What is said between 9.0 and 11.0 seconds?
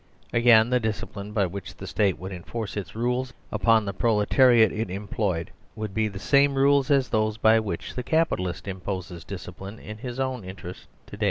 discipline in his own interests